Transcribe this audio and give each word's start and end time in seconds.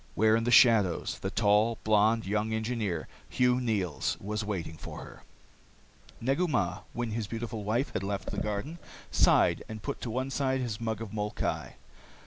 Where 0.15 0.35
in 0.35 0.45
the 0.45 0.49
shadows 0.49 1.19
the 1.19 1.29
tall, 1.29 1.77
blonde 1.83 2.25
young 2.25 2.53
engineer, 2.53 3.07
Hugh 3.29 3.61
Neils, 3.61 4.17
was 4.19 4.43
waiting 4.43 4.75
for 4.75 5.03
her.... 5.03 5.21
Negu 6.19 6.47
Mah, 6.47 6.79
when 6.93 7.11
his 7.11 7.27
beautiful 7.27 7.63
wife 7.63 7.93
had 7.93 8.01
left 8.01 8.31
the 8.31 8.39
garden, 8.39 8.79
sighed 9.11 9.63
and 9.69 9.83
put 9.83 10.01
to 10.01 10.09
one 10.09 10.31
side 10.31 10.59
his 10.59 10.81
mug 10.81 11.01
of 11.01 11.11
molkai. 11.13 11.75